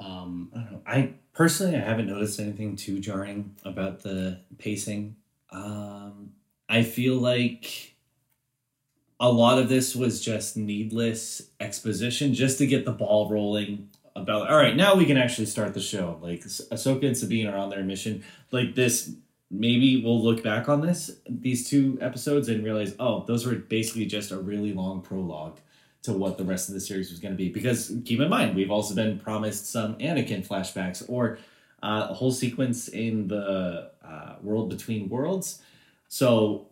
[0.00, 0.82] um, I don't know.
[0.86, 5.14] I personally I haven't noticed anything too jarring about the pacing.
[5.50, 6.32] Um,
[6.68, 7.94] I feel like
[9.20, 14.50] a lot of this was just needless exposition just to get the ball rolling about
[14.50, 16.18] all right, now we can actually start the show.
[16.22, 18.24] Like Ahsoka and Sabine are on their mission.
[18.50, 19.14] Like this
[19.50, 24.06] maybe we'll look back on this these two episodes and realize, oh, those were basically
[24.06, 25.58] just a really long prologue
[26.02, 27.48] to what the rest of the series was going to be.
[27.48, 31.38] Because keep in mind, we've also been promised some Anakin flashbacks or
[31.82, 35.62] uh, a whole sequence in the uh, world between worlds.
[36.08, 36.66] So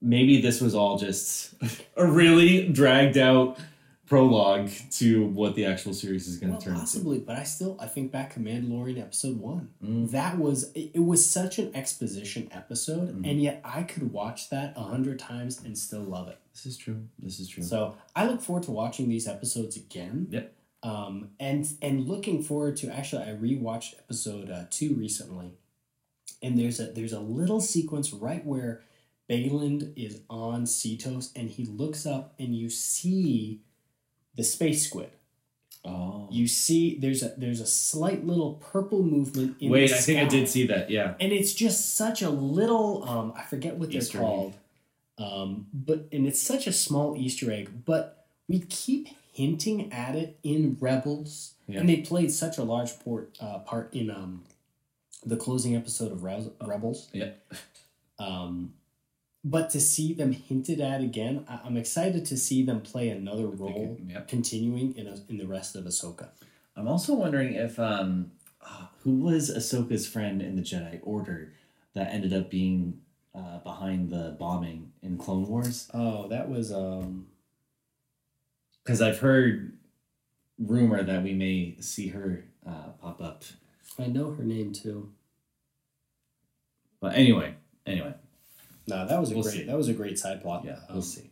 [0.00, 1.54] maybe this was all just
[1.96, 3.58] a really dragged out
[4.06, 6.80] prologue to what the actual series is going to well, turn into.
[6.80, 10.10] possibly but i still i think back to mandalorian episode one Mm.
[10.12, 13.28] that was it, it was such an exposition episode Mhm.
[13.30, 16.76] and yet i could watch that a hundred times and still love it This is
[16.78, 17.00] true.
[17.18, 17.62] This is true.
[17.62, 20.28] So I look forward to watching these episodes again.
[20.30, 20.52] Yep.
[20.82, 25.50] Um, and and looking forward to actually I rewatched episode uh, two recently,
[26.42, 28.82] and there's a there's a little sequence right where
[29.28, 33.60] Baylan is on Seatos and he looks up and you see
[34.36, 35.10] the space squid.
[35.84, 36.26] Oh.
[36.32, 40.18] You see, there's a there's a slight little purple movement in Wait, the I think
[40.18, 40.90] I did see that.
[40.90, 41.14] Yeah.
[41.20, 44.24] and it's just such a little um i forget what they're Easter egg.
[44.24, 44.54] called
[45.18, 50.38] um but and it's such a small easter egg but we keep hinting at it
[50.42, 51.80] in rebels Yeah.
[51.80, 54.42] and they played such a large port, uh, part in um
[55.24, 57.30] the closing episode of rebels Yeah.
[58.18, 58.72] um
[59.54, 63.46] but to see them hinted at again I- i'm excited to see them play another
[63.46, 64.22] role Yeah.
[64.34, 66.28] continuing in, a, in the rest of ahsoka
[66.78, 71.54] I'm also wondering if um, uh, who was Ahsoka's friend in the Jedi Order
[71.94, 73.00] that ended up being
[73.34, 75.88] uh, behind the bombing in Clone Wars?
[75.94, 77.28] oh that was um
[78.84, 79.78] Because I've heard
[80.58, 83.44] rumor that we may see her uh, pop up.
[83.98, 84.98] i know her name too
[87.00, 87.54] But anyway,
[87.86, 88.14] anyway,
[88.86, 89.62] no that was a We'll great see.
[89.64, 91.30] that was a great side plot yeah, Um, we'll see.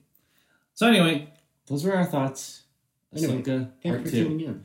[0.74, 1.28] So anyway,
[1.66, 2.62] those were our thoughts.
[3.16, 4.64] Anyway, Ahsoka Thank you part for two, tuning in.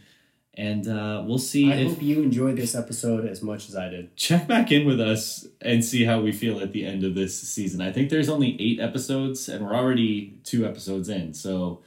[0.56, 3.90] and uh, we'll see I if hope you enjoyed this episode as much as I
[3.90, 4.16] did.
[4.18, 7.40] check back in with us and see how we feel at the end of this
[7.40, 7.80] season.
[7.80, 11.84] I think there's only eight episodes, and we're already two episodes in, so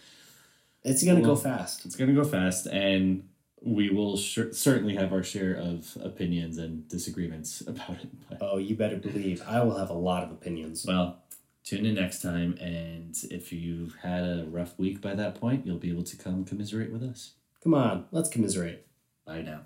[0.84, 1.84] It's gonna Well, go fast.
[1.84, 3.24] it's gonna go fast, and
[3.64, 8.08] we will cer- certainly have our share of opinions and disagreements about it.
[8.28, 10.84] But, Oh, you better believe I will have a lot of opinions.
[10.86, 11.22] well,
[11.64, 15.78] tune in next time, and if you've had a rough week by that point, you'll
[15.78, 17.32] be able to come commiserate with us.
[17.62, 18.86] Come on, let's commiserate.
[19.24, 19.60] Bye now.